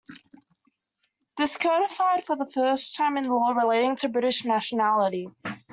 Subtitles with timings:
[1.37, 5.29] This codified for the first time the law relating to British nationality.